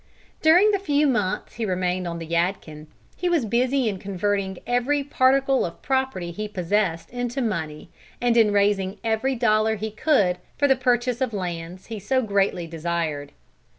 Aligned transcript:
During 0.41 0.71
the 0.71 0.79
few 0.79 1.05
months 1.05 1.57
he 1.57 1.63
remained 1.67 2.07
on 2.07 2.17
the 2.17 2.25
Yadkin, 2.25 2.87
he 3.17 3.29
was 3.29 3.45
busy 3.45 3.87
in 3.87 3.99
converting 3.99 4.57
every 4.65 5.03
particle 5.03 5.63
of 5.63 5.83
property 5.83 6.31
he 6.31 6.47
possessed 6.47 7.11
into 7.11 7.39
money, 7.39 7.91
and 8.19 8.35
in 8.35 8.51
raising 8.51 8.97
every 9.03 9.35
dollar 9.35 9.75
he 9.75 9.91
could 9.91 10.39
for 10.57 10.67
the 10.67 10.75
purchase 10.75 11.21
of 11.21 11.33
lands 11.33 11.85
he 11.85 11.99
so 11.99 12.23
greatly 12.23 12.65
desired. 12.65 13.31